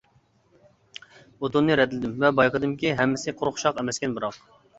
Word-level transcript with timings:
ئوتۇننى 1.39 1.75
رەتلىدىم 1.81 2.15
ۋە 2.25 2.33
بايقىدىمكى، 2.41 2.95
ھەممىسى 3.03 3.37
قۇرۇق 3.43 3.63
شاخ 3.67 3.79
ئەمەسكەن 3.85 4.19
بىراق. 4.19 4.43